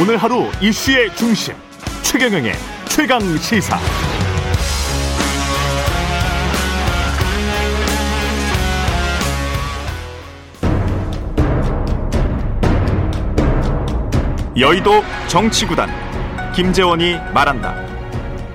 [0.00, 1.52] 오늘 하루 이슈의 중심
[2.00, 2.54] 최경영의
[2.88, 3.78] 최강 시사.
[14.58, 15.90] 여의도 정치구단
[16.54, 17.74] 김재원이 말한다.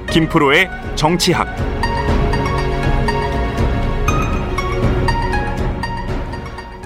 [0.09, 1.74] 김프로의 정치학.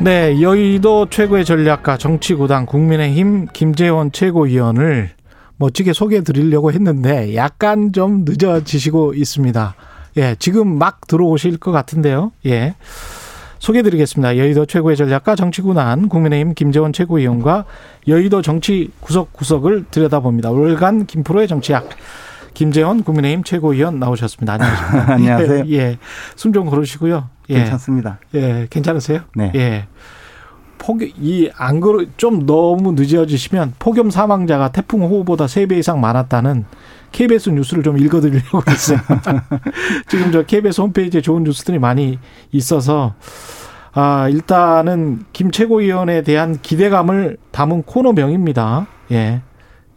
[0.02, 5.10] 네, 여의도 최고의 전략가 정치구단 국민의힘 김재원 최고위원을
[5.58, 9.76] 멋지게 소개해 드리려고 했는데 약간 좀 늦어지시고 있습니다.
[10.16, 12.32] 예, 지금 막 들어오실 것 같은데요.
[12.46, 12.76] 예.
[13.60, 14.38] 소개해 드리겠습니다.
[14.38, 17.66] 여의도 최고의 전략가 정치구단 국민의힘 김재원 최고위원과
[18.08, 20.52] 여의도 정치 구석구석을 들여다봅니다.
[20.52, 21.90] 월간 김프로의 정치학.
[22.54, 24.54] 김재원 국민의힘 최고위원 나오셨습니다.
[24.54, 25.14] 안녕하십니까?
[25.14, 25.64] 안녕하세요.
[25.68, 25.72] 예.
[25.78, 25.98] 예.
[26.36, 27.30] 숨 좀 고르시고요.
[27.50, 27.54] 예.
[27.56, 28.20] 괜찮습니다.
[28.36, 28.68] 예.
[28.70, 29.22] 괜찮으세요?
[29.36, 29.52] 네.
[29.56, 29.88] 예.
[30.78, 36.64] 폭, 이, 안 그러, 좀 너무 늦어지시면 폭염 사망자가 태풍 호우보다 세 배 이상 많았다는
[37.12, 39.00] KBS 뉴스를 좀 읽어드리려고 했어요.
[40.08, 42.18] 지금 저 KBS 홈페이지에 좋은 뉴스들이 많이
[42.52, 43.14] 있어서,
[43.94, 48.88] 아, 일단은 김 최고위원에 대한 기대감을 담은 코너명입니다.
[49.12, 49.42] 예.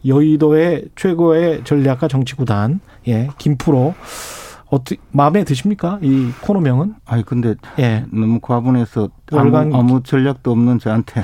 [0.05, 3.93] 여의도의 최고의 전략가 정치구단, 예, 김프로.
[4.69, 5.99] 어떻게, 마음에 드십니까?
[6.01, 6.95] 이 코너명은?
[7.05, 8.05] 아니, 근데 예.
[8.11, 11.23] 너무 과분해서 월간 아무, 아무 전략도 없는 저한테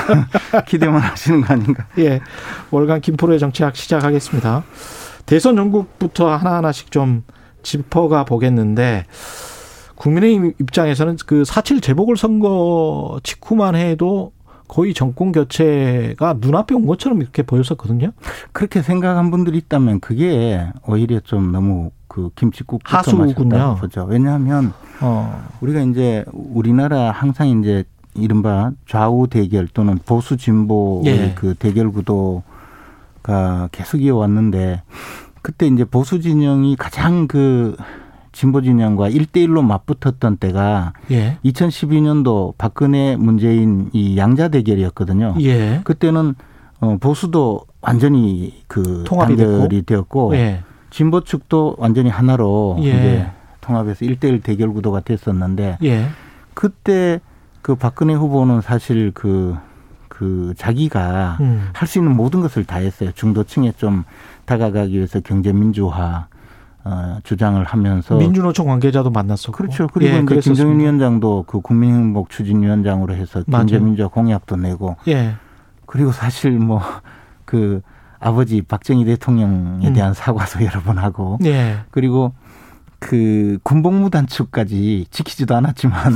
[0.66, 1.86] 기대만 하시는 거 아닌가?
[1.98, 2.20] 예.
[2.70, 4.64] 월간 김프로의 정치학 시작하겠습니다.
[5.26, 7.24] 대선 전국부터 하나하나씩 좀
[7.62, 9.04] 짚어가 보겠는데,
[9.96, 14.32] 국민의힘 입장에서는 그4.7 재보궐 선거 직후만 해도
[14.68, 18.12] 거의 정권 교체가 눈앞에 온 것처럼 이렇게 보였었거든요.
[18.52, 23.76] 그렇게 생각한 분들이 있다면 그게 오히려 좀 너무 그 김치국 하수군요.
[23.80, 24.04] 보죠.
[24.04, 25.48] 왜냐하면 어.
[25.60, 31.32] 우리가 이제 우리나라 항상 이제 이른바 좌우 대결 또는 보수 진보의 예.
[31.34, 34.82] 그 대결 구도가 계속 이어왔는데
[35.42, 37.76] 그때 이제 보수 진영이 가장 그
[38.32, 41.38] 진보 진영과 일대일로 맞붙었던 때가 예.
[41.44, 45.36] 2012년도 박근혜 문재인 이 양자 대결이었거든요.
[45.40, 45.80] 예.
[45.84, 46.34] 그때는
[46.80, 50.62] 어 보수도 완전히 그 통합이 단결이 되었고 예.
[50.90, 52.88] 진보 측도 완전히 하나로 예.
[52.88, 53.26] 이제
[53.60, 56.08] 통합해서 일대일 대결 구도가 됐었는데 예.
[56.54, 57.20] 그때
[57.62, 59.56] 그 박근혜 후보는 사실 그,
[60.08, 61.68] 그 자기가 음.
[61.72, 63.10] 할수 있는 모든 것을 다 했어요.
[63.14, 64.04] 중도층에 좀
[64.46, 66.37] 다가가기 위해서 경제 민주화 어,
[67.24, 69.52] 주장을 하면서 민주노총 관계자도 만났었고.
[69.52, 69.86] 그렇죠.
[69.92, 70.40] 그리고 예, 이제.
[70.40, 73.66] 김정인 위원장도 그 국민행복 추진위원장으로 해서 맞아요.
[73.66, 75.34] 경제 민주화 공약도 내고 예.
[75.86, 76.80] 그리고 사실 뭐
[77.48, 77.80] 그
[78.20, 79.92] 아버지 박정희 대통령에 음.
[79.94, 81.78] 대한 사과도 여러 번 하고 예.
[81.90, 82.34] 그리고
[82.98, 86.12] 그 군복무 단축까지 지키지도 않았지만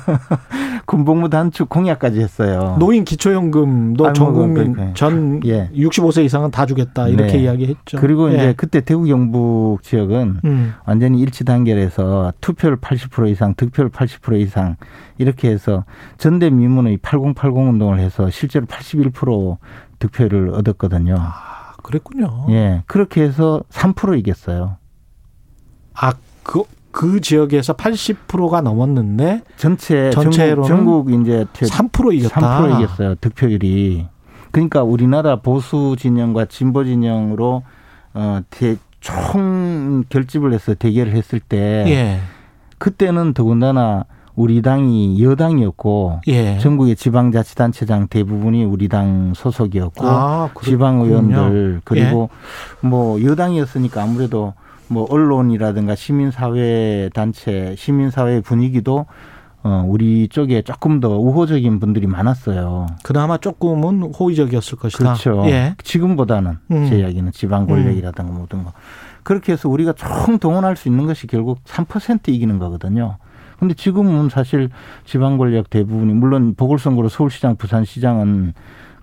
[0.86, 2.76] 군복무 단축 공약까지 했어요.
[2.78, 5.68] 노인 기초연금도 전 뭐, 국민 그, 전 예.
[5.74, 7.38] 65세 이상은 다 주겠다 이렇게 네.
[7.42, 7.98] 이야기했죠.
[8.00, 8.34] 그리고 예.
[8.34, 10.74] 이제 그때 대구 경북 지역은 음.
[10.86, 14.76] 완전히 일치 단결해서 투표를 80% 이상, 득표를 80% 이상
[15.18, 15.84] 이렇게 해서
[16.18, 19.58] 전대 미문의 8080 운동을 해서 실제로 81%
[19.98, 21.16] 득표를 얻었거든요.
[21.18, 22.46] 아, 그랬군요.
[22.50, 24.76] 예, 그렇게 해서 3% 이겼어요.
[25.94, 26.62] 아, 그,
[26.96, 32.62] 그 지역에서 80%가 넘었는데 전체 전체로는 전국, 전국 이제 3% 이겼다.
[32.62, 33.14] 3% 이겼어요.
[33.16, 34.06] 득표율이.
[34.50, 37.64] 그러니까 우리나라 보수 진영과 진보 진영으로
[38.14, 42.20] 어, 대, 총 결집을 해서 대결을 했을 때 예.
[42.78, 46.58] 그때는 더군다나 우리 당이 여당이었고 예.
[46.60, 50.64] 전국의 지방자치단체장 대부분이 우리 당 소속이었고 아, 그렇군요.
[50.64, 52.30] 지방 의원들 그리고
[52.80, 54.54] 뭐 여당이었으니까 아무래도
[54.88, 59.06] 뭐 언론이라든가 시민사회 단체 시민사회 분위기도
[59.62, 62.86] 어 우리 쪽에 조금 더 우호적인 분들이 많았어요.
[63.02, 65.14] 그나마 조금은 호의적이었을 것이다.
[65.14, 65.42] 그렇죠.
[65.46, 65.74] 예.
[65.82, 66.86] 지금보다는 음.
[66.88, 68.72] 제 이야기는 지방 권력이라든가 모든 거
[69.24, 73.16] 그렇게 해서 우리가 총 동원할 수 있는 것이 결국 3% 이기는 거거든요.
[73.58, 74.70] 근데 지금은 사실
[75.04, 78.52] 지방 권력 대부분이 물론 보궐선거로 서울시장, 부산시장은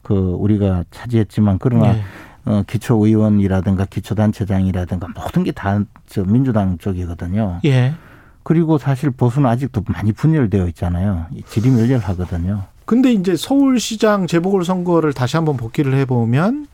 [0.02, 2.02] 그 우리가 차지했지만 그러나 예.
[2.46, 7.60] 어, 기초의원이라든가 기초단체장이라든가 모든 게 다 저 민주당 쪽이거든요.
[7.66, 7.94] 예.
[8.44, 11.26] 그리고 사실 보수는 아직도 많이 분열되어 있잖아요.
[11.48, 12.64] 지리멸렬하거든요.
[12.86, 16.68] 근데 이제 서울시장 재보궐선거를 다시 한번 복귀를 해보면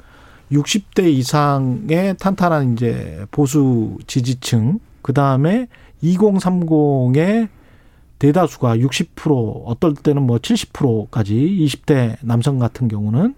[0.52, 5.68] 60대 이상의 탄탄한 이제 보수 지지층, 그 다음에
[6.04, 7.50] 2030의
[8.18, 13.36] 대다수가 60% 어떨 때는 뭐 70%까지 20대 남성 같은 경우는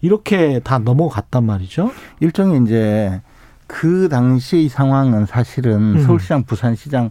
[0.00, 1.90] 이렇게 다 넘어갔단 말이죠.
[2.20, 3.20] 일종의 이제
[3.66, 6.02] 그 당시의 상황은 사실은 음.
[6.04, 7.10] 서울시장, 부산시장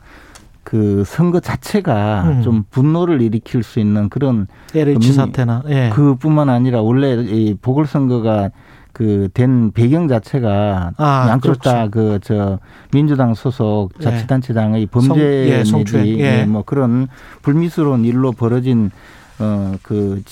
[0.63, 2.41] 그 선거 자체가 음.
[2.41, 5.89] 좀 분노를 일으킬 수 있는 그런 LH 민- 사태나 예.
[5.93, 8.49] 그뿐만 아니라 원래 이 보궐선거가
[8.93, 11.69] 그 된 배경 자체가 아, 양쪽 그렇죠.
[11.69, 12.59] 다그 저
[12.91, 14.03] 민주당 소속 예.
[14.05, 16.19] 자치단체장의 성- 범죄 예, 내지 성추행.
[16.19, 16.39] 예.
[16.41, 17.09] 예, 뭐 그런
[17.41, 18.91] 불미스러운 일로 벌어진
[19.39, 20.23] 어그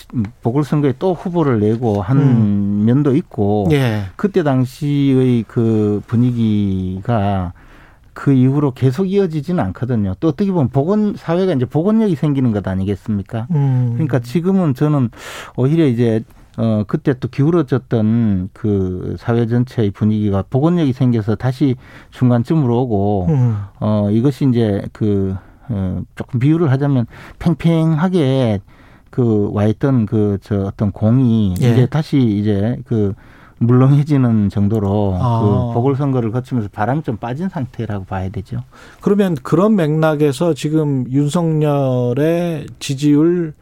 [0.41, 2.83] 보궐선거에 또 후보를 내고 한 음.
[2.85, 4.03] 면도 있고 예.
[4.15, 7.53] 그때 당시의 그 분위기가
[8.13, 10.13] 그 이후로 계속 이어지지는 않거든요.
[10.19, 13.47] 또 어떻게 보면 보건 사회가 이제 보건력이 생기는 것 아니겠습니까?
[13.51, 13.91] 음.
[13.93, 15.09] 그러니까 지금은 저는
[15.55, 16.23] 오히려 이제
[16.55, 21.75] 어 그때 또 기울어졌던 그 사회 전체의 분위기가 보건력이 생겨서 다시
[22.11, 23.57] 중간쯤으로 오고 음.
[23.79, 25.35] 어 이것이 이제 그
[25.69, 27.07] 어, 조금 비유를 하자면
[27.39, 28.59] 팽팽하게
[29.13, 31.71] 그 와 있던 그 저 어떤 공이 예.
[31.71, 33.13] 이제 다시 이제 그
[33.59, 35.41] 물렁해지는 정도로 아.
[35.41, 38.57] 그 보궐선거를 거치면서 바람이 좀 빠진 상태라고 봐야 되죠.
[39.01, 43.53] 그러면 그런 맥락에서 지금 윤석열의 지지율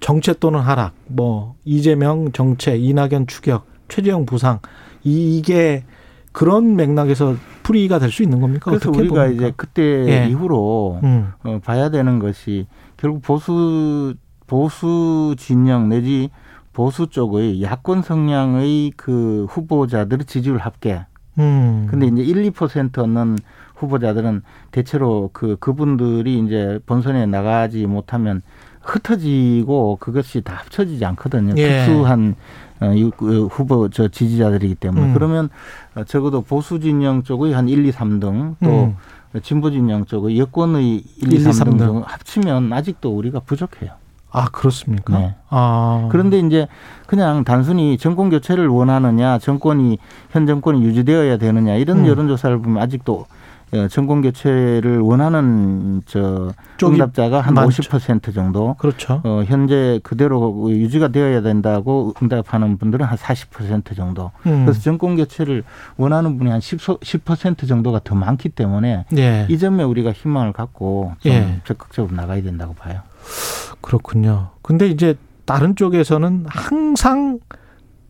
[0.00, 4.58] 정체 또는 하락, 뭐 이재명 정체, 이낙연 추격, 최재형 부상
[5.04, 5.84] 이- 이게
[6.32, 8.70] 그런 맥락에서 풀이가 될 수 있는 겁니까?
[8.70, 9.26] 그래서 우리가 봅니까?
[9.46, 9.82] 이제 그때
[10.24, 10.28] 예.
[10.28, 11.28] 이후로 음.
[11.44, 14.14] 어, 봐야 되는 것이 결국 보수
[14.56, 16.28] 보수 진영 내지
[16.74, 21.06] 보수 쪽의 야권 성향의 그 후보자들의 지지율 합계.
[21.38, 21.86] 음.
[21.90, 23.38] 근데 이제 1, 2% 얻는
[23.76, 28.42] 후보자들은 대체로 그 그분들이 이제 본선에 나가지 못하면
[28.82, 31.54] 흩어지고 그것이 다 합쳐지지 않거든요.
[31.56, 31.86] 예.
[31.86, 32.34] 특수한
[32.80, 35.14] 어, 이- 그 후보 저 지지자들이기 때문에 음.
[35.14, 35.48] 그러면
[35.94, 38.96] 어, 적어도 보수 진영 쪽의 한 1, 2, 3등 또 음.
[39.42, 41.78] 진보 진영 쪽의 여권의 1, 2, 1, 2, 3등 3등.
[41.78, 43.92] 등 합치면 아직도 우리가 부족해요.
[44.32, 45.18] 아 그렇습니까?
[45.18, 45.34] 네.
[45.50, 46.66] 아 그런데 이제
[47.06, 49.98] 그냥 단순히 정권 교체를 원하느냐, 정권이
[50.30, 52.06] 현 정권이 유지되어야 되느냐 이런 음.
[52.06, 53.26] 여론조사를 보면 아직도
[53.74, 56.52] 어, 정권 교체를 원하는 저
[56.82, 57.82] 응답자가 한 많죠.
[57.82, 58.74] 50% 정도.
[58.78, 59.22] 그렇죠.
[59.24, 64.30] 어, 현재 그대로 유지가 되어야 된다고 응답하는 분들은 한40% 정도.
[64.46, 64.66] 음.
[64.66, 65.64] 그래서 정권 교체를
[65.96, 69.46] 원하는 분이 한 10, 10% 정도가 더 많기 때문에 예.
[69.48, 71.60] 이 점에 우리가 희망을 갖고 좀 예.
[71.64, 73.00] 적극적으로 나가야 된다고 봐요.
[73.80, 74.50] 그렇군요.
[74.62, 77.38] 근데 이제 다른 쪽에서는 항상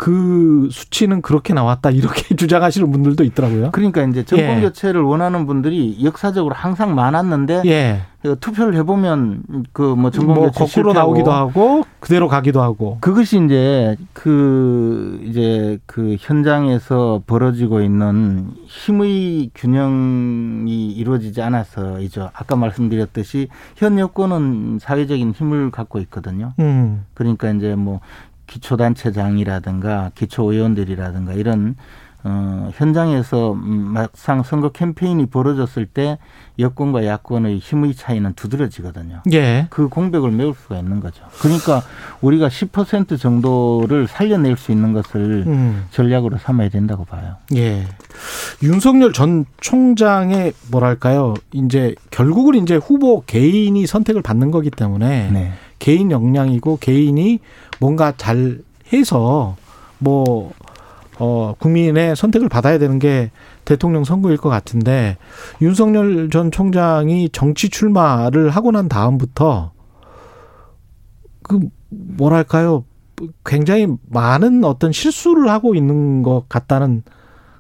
[0.03, 3.71] 그 수치는 그렇게 나왔다 이렇게 주장하시는 분들도 있더라고요.
[3.71, 4.61] 그러니까 이제 정권 예.
[4.63, 8.03] 교체를 원하는 분들이 역사적으로 항상 많았는데 예.
[8.21, 12.99] 그 투표를 해보면 그 뭐 정권 뭐 교체 거꾸로 나오기도 하고 그대로 가기도 하고.
[13.01, 22.31] 그것이 이제 그 이제 그 현장에서 벌어지고 있는 힘의 균형이 이루어지지 않아서이죠.
[22.33, 26.55] 아까 말씀드렸듯이 현 여권은 사회적인 힘을 갖고 있거든요.
[26.59, 27.05] 음.
[27.15, 28.01] 그러니까 이제 뭐
[28.47, 31.77] 기초단체장이라든가 기초의원들이라든가 이런
[32.25, 36.19] 어, 현장에서 음, 막상 선거 캠페인이 벌어졌을 때
[36.59, 39.23] 여권과 야권의 힘의 차이는 두드러지거든요.
[39.33, 39.67] 예.
[39.71, 41.25] 그 공백을 메울 수가 있는 거죠.
[41.41, 41.83] 그러니까
[42.21, 45.87] 우리가 10% 정도를 살려낼 수 있는 것을 음.
[45.91, 47.37] 전략으로 삼아야 된다고 봐요.
[47.57, 47.87] 예.
[48.63, 51.35] 윤석열 전 총장의 뭐랄까요?
[51.53, 55.53] 이제 결국은 이제 후보 개인이 선택을 받는 거기 때문에 네.
[55.81, 57.41] 개인 역량이고 개인이
[57.83, 58.61] 뭔가 잘
[58.93, 59.57] 해서
[59.99, 60.53] 뭐
[61.19, 63.33] 어, 국민의 선택을 받아야 되는 게
[63.65, 65.17] 대통령 선거일 것 같은데
[65.61, 69.73] 윤석열 전 총장이 정치 출마를 하고 난 다음부터
[71.43, 71.59] 그
[71.89, 72.85] 뭐랄까요
[73.45, 77.03] 굉장히 많은 어떤 실수를 하고 있는 것 같다는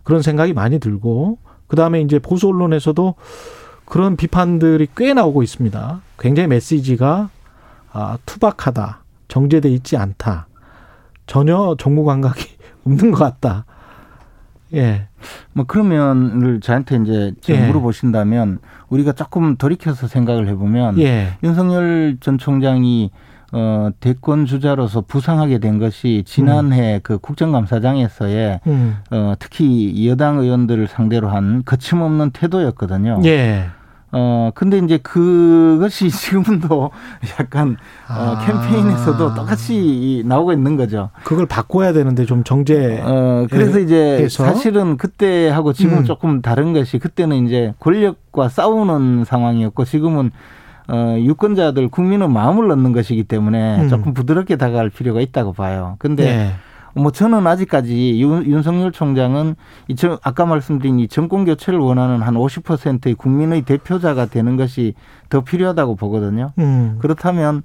[0.05, 3.17] 그런 생각이 많이 들고 그 다음에 이제 보수 언론에서도
[3.87, 6.01] 그런 비판들이 꽤 나오고 있습니다.
[6.19, 7.29] 굉장히 메시지가
[7.93, 9.02] 아, 투박하다,
[9.33, 10.47] 정제돼 있지 않다,
[11.27, 12.45] 전혀 정무 감각이
[12.85, 13.65] 없는 것 같다.
[14.75, 15.09] 예,
[15.55, 17.67] 뭐 그러면을 저한테 이제 지금 예.
[17.67, 18.59] 물어보신다면
[18.91, 23.11] 우리가 조금 돌이켜서 생각을 해보면 예, 윤석열 전 총장이
[23.53, 31.31] 어, 대권 주자로서 부상하게 된 것이 지난해 그 국정감사장에서의 음, 어, 특히 여당 의원들을 상대로
[31.31, 33.23] 한 거침없는 태도였거든요.
[33.25, 33.71] 예.
[34.13, 36.91] 어, 근데 이제 그것이 지금도
[37.41, 37.77] 약간
[38.09, 38.45] 어, 아.
[38.45, 41.11] 캠페인에서도 똑같이 나오고 있는 거죠.
[41.25, 43.01] 그걸 바꿔야 되는데 좀 정제.
[43.03, 44.45] 어, 그래서 예, 이제 해서?
[44.45, 46.05] 사실은 그때하고 지금은 음.
[46.05, 50.31] 조금 다른 것이 그때는 이제 권력과 싸우는 상황이었고 지금은
[50.89, 53.89] 어, 유권자들 국민의 마음을 얻는 것이기 때문에 음.
[53.89, 55.97] 조금 부드럽게 다가갈 필요가 있다고 봐요.
[55.99, 56.53] 근데 예.
[56.95, 59.57] 뭐 저는 아직까지 윤, 윤석열 총장은
[59.89, 64.95] 이 저, 아까 말씀드린 이 정권 교체를 원하는 한 50%의 국민의 대표자가 되는 것이
[65.29, 66.53] 더 필요하다고 보거든요.
[66.59, 67.63] 음, 그렇다면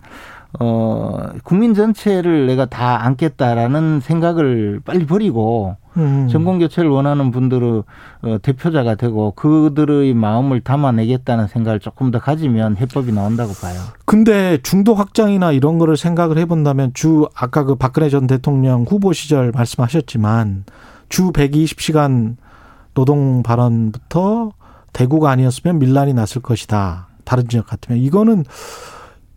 [0.60, 6.28] 어 국민 전체를 내가 다 안겠다라는 생각을 빨리 버리고 음.
[6.30, 7.84] 정권 교체를 원하는 분들의
[8.22, 13.80] 어, 대표자가 되고 그들의 마음을 담아내겠다는 생각을 조금 더 가지면 해법이 나온다고 봐요.
[14.06, 19.52] 근데 중도 확장이나 이런 거를 생각을 해본다면 주 아까 그 박근혜 전 대통령 후보 시절
[19.52, 20.66] 말씀하셨지만
[21.10, 22.36] 주 120시간
[22.94, 24.52] 노동 발언부터
[24.94, 27.08] 대구가 아니었으면 밀란이 났을 것이다.
[27.24, 28.46] 다른 지역 같으면 이거는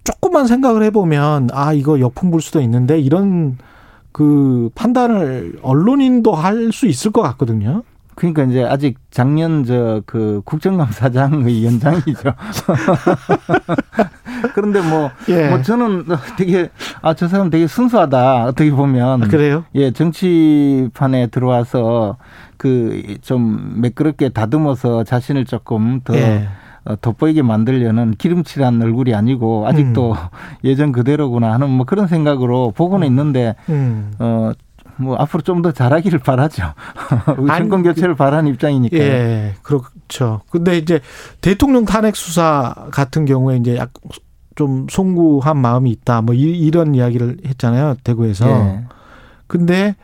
[0.04, 3.58] 조금만 생각을 해보면 아 이거 역풍 불 수도 있는데 이런
[4.12, 7.82] 그 판단을 언론인도 할 수 있을 것 같거든요.
[8.16, 12.34] 그러니까 이제 아직 작년 저 그 국정감사장의 연장이죠.
[14.54, 15.48] 그런데 뭐, 예.
[15.48, 16.04] 뭐 저는
[16.36, 16.70] 되게
[17.02, 19.64] 아 저 사람 되게 순수하다 어떻게 보면 아, 그래요?
[19.74, 22.16] 예 정치판에 들어와서
[22.56, 26.48] 그 좀 매끄럽게 다듬어서 자신을 조금 더 예.
[26.84, 30.16] 어, 돋보이게 만들려는 기름칠한 얼굴이 아니고 아직도 음.
[30.64, 33.10] 예전 그대로구나 하는 뭐 그런 생각으로 보고는 음.
[33.12, 34.12] 있는데 음.
[34.18, 34.52] 어.
[34.96, 36.62] 뭐 앞으로 좀 더 잘하기를 바라죠.
[37.56, 38.98] 정권 교체를 바라는 입장이니까.
[38.98, 40.42] 예, 그렇죠.
[40.50, 41.00] 근데 이제
[41.40, 43.90] 대통령 탄핵 수사 같은 경우에 이제 약
[44.56, 46.20] 좀 송구한 마음이 있다.
[46.20, 47.96] 뭐 이 런 이야기를 했잖아요.
[48.04, 48.46] 대구에서.
[48.46, 48.84] 예.
[49.46, 49.96] 근데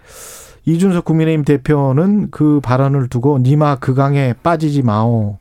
[0.64, 5.36] 이준석 국민의힘 대표는 그 발언을 두고 니마 그 강에 빠지지 마오.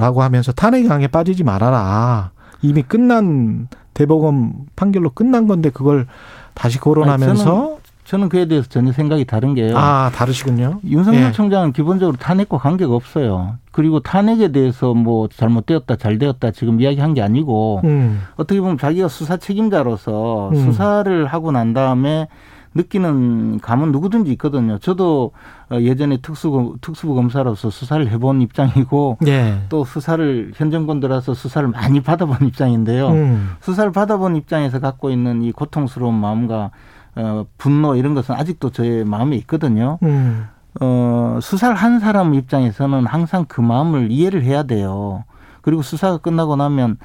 [0.00, 2.30] 라고 하면서 탄핵강에 빠지지 말아라.
[2.62, 6.06] 이미 끝난 대법원 판결로 끝난 건데 그걸
[6.54, 9.76] 다시 거론하면서 저는, 저는, 그에 대해서 전혀 생각이 다른 게요.
[9.76, 10.80] 아 다르시군요.
[10.84, 11.32] 윤석열 예.
[11.32, 13.56] 총장은 기본적으로 탄핵과 관계가 없어요.
[13.72, 18.22] 그리고 탄핵에 대해서 뭐 잘못되었다 잘되었다 지금 이야기한 게 아니고 음.
[18.36, 20.54] 어떻게 보면 자기가 수사 책임자로서 음.
[20.56, 22.28] 수사를 하고 난 다음에
[22.74, 24.78] 느끼는 감은 누구든지 있거든요.
[24.78, 25.32] 저도
[25.70, 29.64] 어, 예전에 특수부, 특수부 검사로서 수사를 해본 입장이고 네.
[29.68, 33.08] 또 수사를 현 정권 들어서 수사를 많이 받아본 입장인데요.
[33.08, 33.50] 음.
[33.60, 36.70] 수사를 받아본 입장에서 갖고 있는 이 고통스러운 마음과
[37.16, 39.98] 어, 분노 이런 것은 아직도 저의 마음에 있거든요.
[40.02, 40.46] 음.
[40.80, 45.24] 어, 수사를 한 사람 입장에서는 항상 그 마음을 이해를 해야 돼요.
[45.62, 46.98] 그리고 수사가 끝나고 나면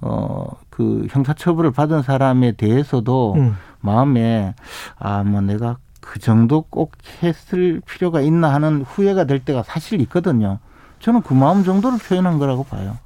[0.00, 3.56] 어, 그 형사처벌을 받은 사람에 대해서도 음.
[3.86, 4.54] 마음에
[4.98, 10.58] 아 뭐 내가 그 정도 꼭 했을 필요가 있나 하는 후회가 될 때가 사실 있거든요.
[11.00, 12.96] 저는 그 마음 정도를 표현한 거라고 봐요.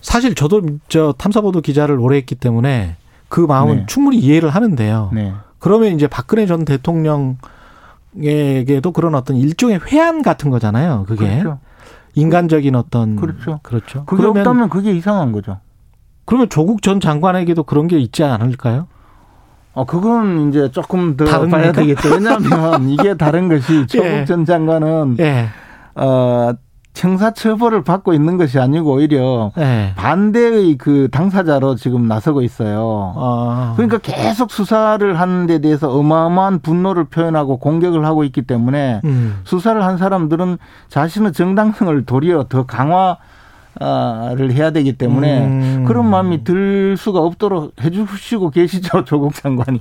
[0.00, 2.96] 사실 저도 저 탐사보도 기자를 오래 했기 때문에
[3.28, 3.86] 그 마음은 네.
[3.86, 5.10] 충분히 이해를 하는데요.
[5.12, 5.32] 네.
[5.58, 7.38] 그러면 이제 박근혜 전 대통령에게도
[8.92, 11.04] 그런 어떤 일종의 회한 같은 거잖아요.
[11.08, 11.58] 그게 그렇죠.
[12.14, 13.60] 인간적인 어떤 그렇죠.
[13.62, 14.04] 그렇죠.
[14.04, 15.58] 그게 그러면, 없다면 그게 이상한 거죠.
[16.24, 18.86] 그러면 조국 전 장관에게도 그런 게 있지 않을까요?
[19.74, 21.72] 어, 그건 이제 조금 더 봐야 겁니까?
[21.72, 22.14] 되겠죠.
[22.14, 24.24] 왜냐하면 이게 다른 것이 조국 예.
[24.24, 25.48] 전 장관은 예.
[25.96, 26.52] 어,
[26.94, 29.92] 형사 처벌을 받고 있는 것이 아니고 오히려 예.
[29.96, 33.14] 반대의 그 당사자로 지금 나서고 있어요.
[33.16, 33.72] 아.
[33.76, 39.40] 그러니까 계속 수사를 하는 데 대해서 어마어마한 분노를 표현하고 공격을 하고 있기 때문에 음.
[39.42, 43.16] 수사를 한 사람들은 자신의 정당성을 도리어 더 강화
[43.80, 45.84] 를 해야 되기 때문에 음.
[45.86, 49.80] 그런 마음이 들 수가 없도록 해주시고 계시죠 조국 장관이.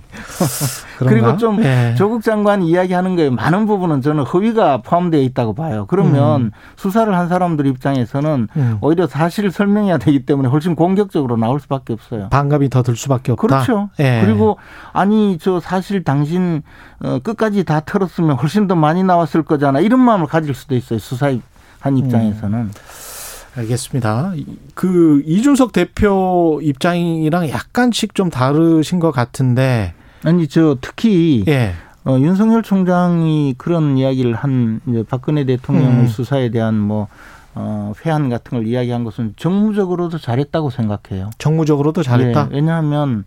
[1.00, 1.94] 그리고 좀 네.
[1.96, 5.86] 조국 장관이 이야기하는 거에 많은 부분은 저는 허위가 포함되어 있다고 봐요.
[5.88, 6.52] 그러면 음.
[6.76, 8.78] 수사를 한 사람들 입장에서는 음.
[8.82, 12.30] 오히려 사실을 설명해야 되기 때문에 훨씬 공격적으로 나올 수밖에 없어요.
[12.30, 13.48] 반감이 더 들 수밖에 없다.
[13.48, 13.90] 그렇죠.
[13.98, 14.22] 네.
[14.24, 14.58] 그리고
[14.92, 16.62] 아니 저 사실 당신
[17.04, 21.34] 어, 끝까지 다 털었으면 훨씬 더 많이 나왔을 거잖아 이런 마음을 가질 수도 있어요 수사
[21.80, 22.72] 한 입장에서는.
[23.56, 23.60] 음.
[23.60, 24.34] 알겠습니다.
[24.74, 29.94] 그 이준석 대표 입장이랑 약간씩 좀 다르신 것 같은데.
[30.24, 31.74] 아니 저 특히 예.
[32.06, 36.08] 어, 윤석열 총장이 그런 이야기를 한 이제 박근혜 대통령의 음.
[36.08, 37.08] 수사에 대한 뭐
[37.56, 41.30] 어, 회한 같은 걸 이야기한 것은 정무적으로도 잘했다고 생각해요.
[41.38, 42.50] 정무적으로도 잘했다.
[42.50, 43.26] 네, 왜냐하면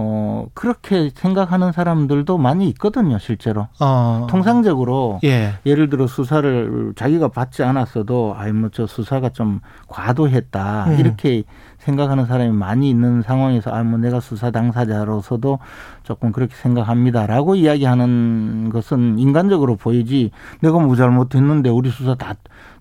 [0.00, 3.66] 어, 그렇게 생각하는 사람들도 많이 있거든요, 실제로.
[3.80, 4.28] 어.
[4.30, 5.54] 통상적으로 예.
[5.64, 10.84] 를 들어 수사를 자기가 받지 않았어도 아이 뭐 저 수사가 좀 과도했다.
[10.86, 10.98] 음.
[11.00, 11.42] 이렇게
[11.78, 15.58] 생각하는 사람이 많이 있는 상황에서 아 뭐 내가 수사 당사자로서도
[16.04, 22.34] 조금 그렇게 생각합니다라고 이야기하는 것은 인간적으로 보이지 내가 뭐 잘못했는데 우리 수사 다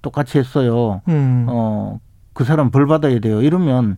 [0.03, 1.01] 똑같이 했어요.
[1.07, 1.47] 음.
[1.49, 1.99] 어,
[2.33, 3.41] 그 사람 벌 받아야 돼요.
[3.41, 3.97] 이러면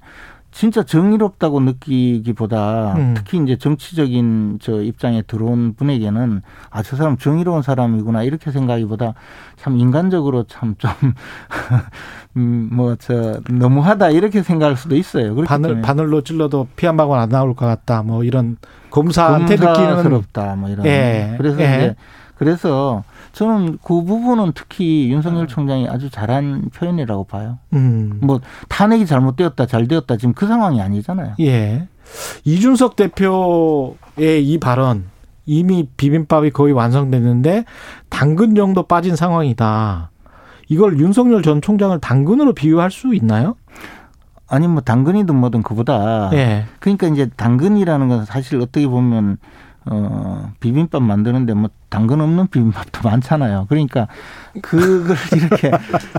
[0.51, 3.13] 진짜 정의롭다고 느끼기보다 음.
[3.15, 6.41] 특히 이제 정치적인 저 입장에 들어온 분에게는
[6.71, 9.13] 아 저 사람 정의로운 사람이구나 이렇게 생각하기보다
[9.57, 10.89] 참 인간적으로 참좀
[12.37, 15.35] 음, 뭐저 너무하다 이렇게 생각할 수도 있어요.
[15.45, 18.01] 바늘 바늘로 찔러도 피 한 방울 안 나올 것 같다.
[18.03, 18.57] 뭐 이런
[18.89, 20.55] 검사한테 느끼는 스럽다.
[20.55, 20.85] 뭐 이런.
[20.85, 21.35] 예.
[21.37, 21.63] 그래서 예.
[21.63, 21.95] 이제
[22.39, 23.03] 그래서
[23.33, 25.47] 저는 그 부분은 특히 윤석열 아.
[25.47, 27.59] 총장이 아주 잘한 표현이라고 봐요.
[27.73, 28.17] 음.
[28.21, 31.33] 뭐 탄핵이 잘못되었다, 잘 되었다 지금 그 상황이 아니잖아요.
[31.41, 31.89] 예.
[32.45, 35.03] 이준석 대표의 이 발언
[35.45, 37.65] 이미 비빔밥이 거의 완성됐는데
[38.07, 40.09] 당근 정도 빠진 상황이다.
[40.69, 43.55] 이걸 윤석열 전 총장을 당근으로 비유할 수 있나요?
[44.47, 46.65] 아니 뭐 당근이든 뭐든 그보다 예.
[46.79, 49.37] 그러니까 이제 당근이라는 건 사실 어떻게 보면
[49.91, 53.65] 어 비빔밥 만드는데 뭐 당근 없는 비빔밥도 많잖아요.
[53.69, 54.07] 그러니까
[54.61, 55.71] 그걸 이렇게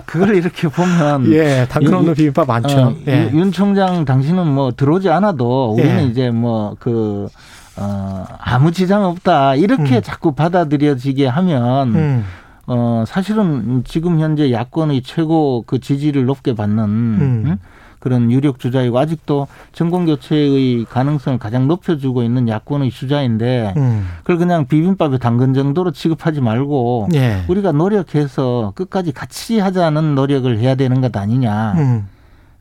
[0.05, 2.77] 그걸 이렇게 보면 예, 당근 없는 비빔밥 많죠.
[2.77, 3.29] 어, 예.
[3.33, 6.03] 윤 총장 당신은 뭐 들어오지 않아도 우리는 예.
[6.03, 7.29] 이제 뭐그
[7.77, 10.01] 어, 아무 지장 없다 이렇게 음.
[10.01, 12.25] 자꾸 받아들여지게 하면 음,
[12.67, 17.43] 어 사실은 지금 현재 야권의 최고 그 지지를 높게 받는 음.
[17.45, 17.57] 응?
[18.01, 24.07] 그런 유력 주자이고 아직도 정권 교체의 가능성을 가장 높여주고 있는 야권의 주자인데 음.
[24.23, 27.43] 그걸 그냥 비빔밥에 당근 정도로 취급하지 말고 예.
[27.47, 31.73] 우리가 노력해서 끝까지 같이 하자는 노력을 해야 되는 것 아니냐.
[31.77, 32.07] 음.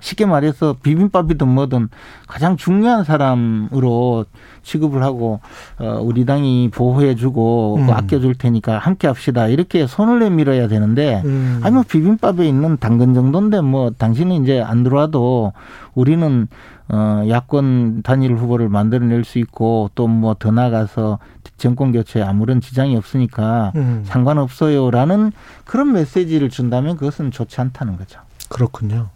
[0.00, 1.88] 쉽게 말해서 비빔밥이든 뭐든
[2.26, 4.24] 가장 중요한 사람으로
[4.62, 5.40] 취급을 하고
[5.78, 7.86] 어, 우리 당이 보호해주고 음.
[7.86, 11.60] 그 아껴줄 테니까 함께 합시다 이렇게 손을 내밀어야 되는데 음.
[11.62, 15.52] 아니 뭐 비빔밥에 있는 당근 정도인데 뭐 당신은 이제 안 들어와도
[15.94, 16.48] 우리는
[16.92, 21.18] 어 야권 단일 후보를 만들어낼 수 있고 또 뭐 더 나가서
[21.56, 24.02] 정권 교체에 아무런 지장이 없으니까 음.
[24.06, 25.30] 상관없어요라는
[25.64, 28.20] 그런 메시지를 준다면 그것은 좋지 않다는 거죠.
[28.50, 29.08] 그렇군요.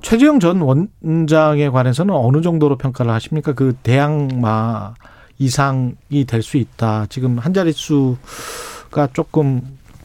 [0.00, 3.52] 최재형 전 원장에 관해서는 어느 정도로 평가를 하십니까?
[3.52, 4.94] 그 대항마
[5.38, 7.06] 이상이 될 수 있다.
[7.08, 8.16] 지금 한 자릿수가
[9.12, 9.60] 조금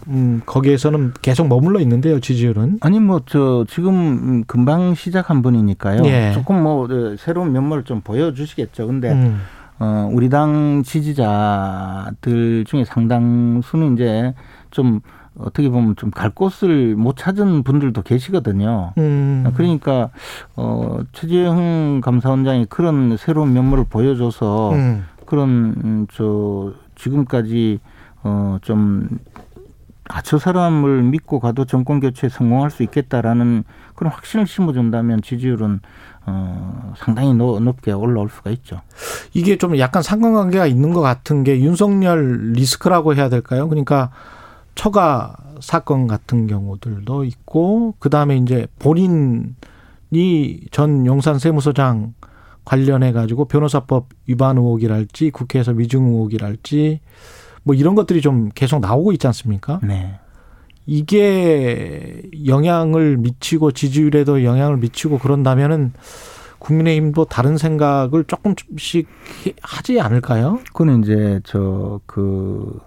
[0.10, 2.78] 음, 거기에서는 계속 머물러 있는데요, 지지율은.
[2.82, 6.06] 아니 뭐 저 지금 음, 금방 시작한 분이니까요.
[6.06, 6.32] 예.
[6.34, 8.88] 조금 뭐 어, 새로운 면모를 좀 보여주시겠죠.
[8.88, 9.42] 근데 음.
[9.80, 14.34] 어 우리 당 지지자들 중에 상당수는 이제
[14.72, 15.02] 좀
[15.40, 18.94] 어떻게 보면 좀 갈 곳을 못 찾은 분들도 계시거든요.
[18.98, 19.46] 음.
[19.56, 20.10] 그러니까
[20.56, 25.06] 어 최재형 감사원장이 그런 새로운 면모를 보여줘서 음.
[25.26, 27.80] 그런 음, 저 지금까지
[28.24, 29.20] 어좀
[30.10, 33.64] 아, 저 사람을 믿고 가도 정권 교체에 성공할 수 있겠다라는
[33.96, 35.82] 그런 확신을 심어준다면 지지율은
[36.26, 38.82] 어, 상당히 노, 높게 올라올 수가 있죠.
[39.34, 43.68] 이게 좀 약간 상관관계가 있는 것 같은 게 윤석열 리스크라고 해야 될까요?
[43.68, 44.12] 그러니까
[44.78, 52.14] 처가 사건 같은 경우들도 있고 그 다음에 이제 본인이 전 용산 세무서장
[52.64, 57.02] 관련해 가지고 변호사법 위반 의혹이랄지 국회에서 위증 의혹이랄지
[57.64, 59.80] 뭐 이런 것들이 좀 계속 나오고 있지 않습니까?
[59.84, 60.20] 네.
[60.86, 65.92] 이게 영향을 미치고 지지율에도 영향을 미치고 그런다면은
[66.60, 69.08] 국민의힘도 다른 생각을 조금씩
[69.62, 70.60] 하지 않을까요?
[70.74, 72.80] 그는 이제 저 그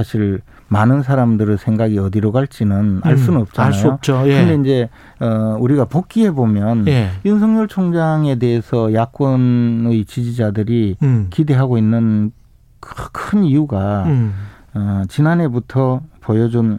[0.00, 3.66] 사실 많은 사람들의 생각이 어디로 갈지는 알 수는 음, 없잖아요.
[3.66, 4.22] 알수 없죠.
[4.24, 4.46] 예.
[4.46, 4.88] 근데 이제
[5.20, 7.10] 어 우리가 복귀해 보면 예.
[7.26, 11.26] 윤석열 총장에 대해서 야권의 지지자들이 음.
[11.28, 12.32] 기대하고 있는
[12.80, 14.32] 그큰 이유가 음.
[14.72, 16.78] 어, 지난해부터 보여준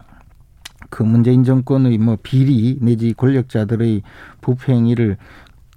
[0.90, 4.02] 그 문재인 정권의 뭐 비리 내지 권력자들의
[4.40, 5.16] 부패 행위를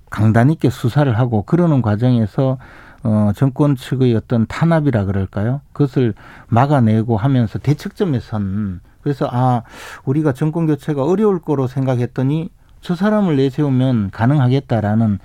[0.09, 2.57] 강단 있게 수사를 하고 그러는 과정에서
[3.07, 5.61] 어, 정권 측의 어떤 탄압이라 그럴까요?
[5.73, 6.15] 그것을
[6.47, 9.61] 막아내고 하면서 대척점에 선 그래서 아
[10.05, 12.49] 우리가 정권 교체가 어려울 거로 생각했더니
[12.81, 15.19] 저 사람을 내세우면 가능하겠다라는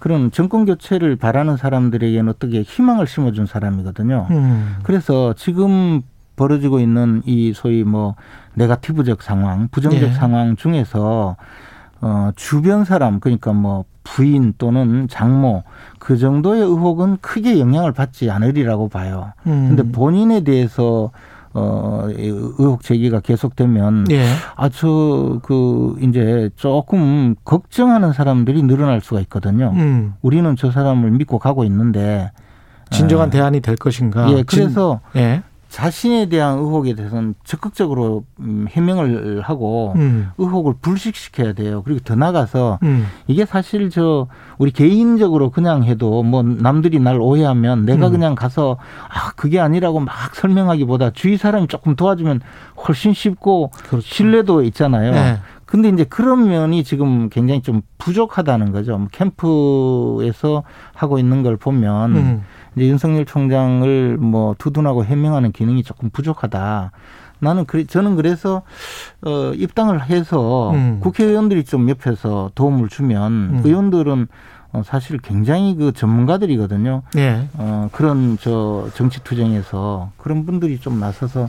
[0.00, 4.26] 그런 정권 교체를 바라는 사람들에게는 어떻게 희망을 심어준 사람이거든요.
[4.30, 4.76] 음.
[4.82, 6.02] 그래서 지금
[6.34, 8.16] 벌어지고 있는 이 소위 뭐
[8.54, 10.12] 네가티브적 상황, 부정적 예.
[10.12, 11.36] 상황 중에서
[12.00, 15.64] 어 주변 사람 그러니까 뭐 부인 또는 장모
[15.98, 19.32] 그 정도의 의혹은 크게 영향을 받지 않으리라고 봐요.
[19.46, 19.74] 음.
[19.76, 21.10] 근데 본인에 대해서
[21.52, 24.24] 어이 의혹 제기가 계속되면 예.
[24.56, 29.72] 아저그 이제 조금 걱정하는 사람들이 늘어날 수가 있거든요.
[29.74, 30.14] 음.
[30.22, 32.30] 우리는 저 사람을 믿고 가고 있는데
[32.90, 34.30] 진정한 어, 대안이 될 것인가?
[34.32, 35.42] 예, 그래서 진- 예.
[35.70, 40.30] 자신에 대한 의혹에 대해서는 적극적으로 음, 해명을 하고 음.
[40.36, 41.82] 의혹을 불식시켜야 돼요.
[41.84, 43.06] 그리고 더 나가서 음.
[43.28, 44.26] 이게 사실 저
[44.58, 48.12] 우리 개인적으로 그냥 해도 뭐 남들이 날 오해하면 내가 음.
[48.12, 48.78] 그냥 가서
[49.08, 52.40] 아 그게 아니라고 막 설명하기보다 주위 사람이 조금 도와주면
[52.88, 54.00] 훨씬 쉽고 그렇죠.
[54.00, 55.14] 신뢰도 있잖아요.
[55.14, 55.38] 예.
[55.66, 58.98] 근데 이제 그런 면이 지금 굉장히 좀 부족하다는 거죠.
[58.98, 62.42] 뭐 캠프에서 하고 있는 걸 보면 음.
[62.76, 66.92] 이제 윤석열 총장을 뭐 두둔하고 해명하는 기능이 조금 부족하다.
[67.40, 68.62] 나는 그래 저는 그래서
[69.22, 71.00] 어 입당을 해서 음.
[71.00, 73.62] 국회의원들이 좀 옆에서 도움을 주면 음.
[73.64, 74.28] 의원들은
[74.72, 77.02] 어 사실 굉장히 그 전문가들이거든요.
[77.16, 77.48] 예.
[77.54, 81.48] 어 그런 저 정치 투쟁에서 그런 분들이 좀 나서서 어,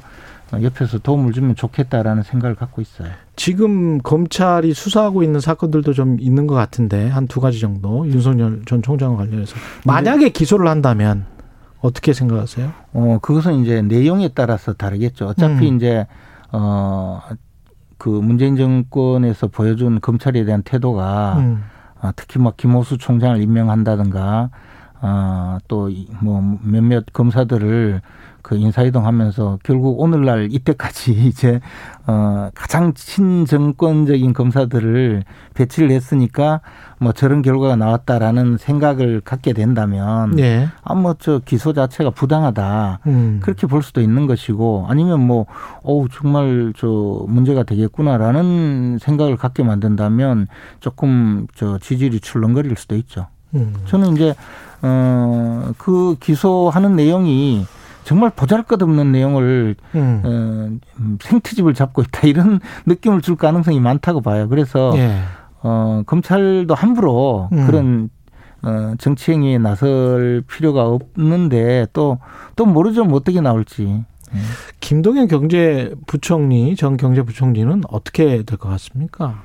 [0.61, 3.09] 옆에서 도움을 주면 좋겠다라는 생각을 갖고 있어요.
[3.35, 8.81] 지금 검찰이 수사하고 있는 사건들도 좀 있는 것 같은데 한 두 가지 정도 윤석열 전
[8.81, 11.25] 총장과 관련해서 만약에 기소를 한다면
[11.79, 12.71] 어떻게 생각하세요?
[12.93, 15.27] 어, 그것은 이제 내용에 따라서 다르겠죠.
[15.27, 15.77] 어차피 음.
[15.77, 16.05] 이제,
[16.51, 17.21] 어,
[17.97, 21.63] 그 문재인 정권에서 보여준 검찰에 대한 태도가 음.
[22.01, 24.49] 아, 특히 막 김호수 총장을 임명한다든가
[25.01, 28.01] 아, 또뭐 몇몇 검사들을
[28.51, 31.61] 그 인사이동 하면서 결국 오늘날 이때까지 이제
[32.05, 36.59] 어 가장 친정권적인 검사들을 배치를 했으니까
[36.99, 40.67] 뭐 저런 결과가 나왔다라는 생각을 갖게 된다면 예.
[40.83, 43.39] 아뭐 저 기소 자체가 부당하다 음.
[43.41, 45.45] 그렇게 볼 수도 있는 것이고 아니면 뭐
[45.83, 50.47] 어우 정말 저 문제가 되겠구나라는 생각을 갖게 만든다면
[50.81, 53.27] 조금 저 지지율이 출렁거릴 수도 있죠.
[53.55, 53.73] 음.
[53.85, 54.35] 저는 이제
[54.81, 57.65] 어그 기소하는 내용이
[58.03, 60.21] 정말 보잘것없는 내용을 음.
[60.25, 64.47] 어, 생트집을 잡고 있다 이런 느낌을 줄 가능성이 많다고 봐요.
[64.49, 65.19] 그래서 예.
[65.63, 67.67] 어, 검찰도 함부로 음.
[67.67, 68.09] 그런
[68.63, 74.03] 어, 정치 행위에 나설 필요가 없는데 또또 모르죠 뭐 어떻게 나올지.
[74.33, 74.37] 예.
[74.79, 79.41] 김동연 경제부총리 전 경제부총리는 어떻게 될 것 같습니까?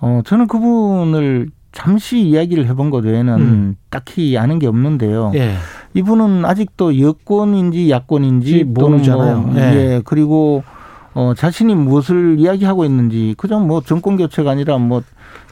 [0.00, 3.76] 어 저는 그분을 잠시 이야기를 해본 것 외에는 음.
[3.90, 5.32] 딱히 아는 게 없는데요.
[5.34, 5.56] 예.
[5.92, 9.40] 이분은 아직도 여권인지 야권인지 모르잖아요.
[9.40, 9.60] 뭐, 예.
[9.60, 10.02] 예.
[10.02, 10.64] 그리고
[11.12, 15.02] 어 자신이 무엇을 이야기하고 있는지 그냥 뭐 정권 교체가 아니라 뭐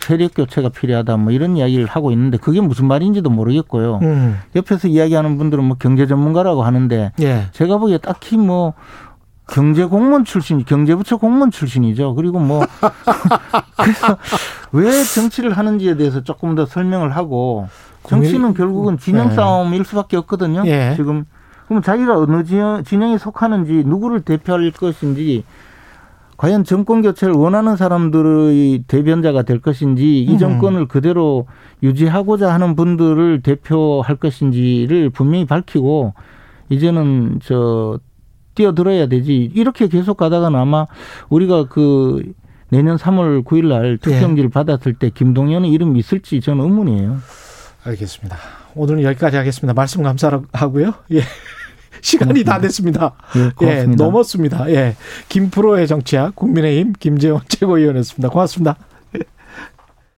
[0.01, 4.01] 세력 교체가 필요하다 뭐 이런 이야기를 하고 있는데 그게 무슨 말인지도 모르겠고요.
[4.03, 4.39] 음.
[4.57, 7.43] 옆에서 이야기하는 분들은 뭐 경제 전문가라고 하는데 예.
[7.53, 8.73] 제가 보기에 딱히 뭐
[9.47, 12.15] 경제 공무원 출신, 경제부처 공무원 출신이죠.
[12.15, 12.65] 그리고 뭐
[13.77, 14.19] 그래서
[14.73, 17.69] 왜 정치를 하는지에 대해서 조금 더 설명을 하고
[18.09, 19.35] 정치는 결국은 진영 네.
[19.35, 20.63] 싸움일 수밖에 없거든요.
[20.67, 20.95] 예.
[20.97, 21.25] 지금
[21.67, 22.45] 그럼 자기가 어느
[22.85, 25.45] 진영에 속하는지 누구를 대표할 것인지
[26.37, 30.39] 과연 정권 교체를 원하는 사람들의 대변자가 될 것인지 이 음.
[30.39, 31.47] 정권을 그대로
[31.83, 36.15] 유지하고자 하는 분들을 대표할 것인지를 분명히 밝히고
[36.71, 37.99] 이제는 저
[38.55, 39.51] 뛰어들어야 되지.
[39.55, 40.87] 이렇게 계속 가다가는 아마
[41.29, 42.23] 우리가 그
[42.69, 44.53] 내년 3월 9일 날 특정지를 예.
[44.53, 47.19] 받았을 때 김동연의 이름이 있을지 저는 의문이에요.
[47.85, 48.37] 알겠습니다.
[48.75, 49.75] 오늘은 여기까지 하겠습니다.
[49.75, 50.95] 말씀 감사하고요.
[51.13, 51.23] 예.
[52.01, 52.53] 시간이 고맙습니다.
[52.53, 53.15] 다 됐습니다.
[53.37, 54.71] 예, 예, 넘었습니다.
[54.71, 54.97] 예.
[55.29, 58.29] 김프로의 정치학 국민의힘 김재원 최고위원이었습니다.
[58.29, 58.77] 고맙습니다.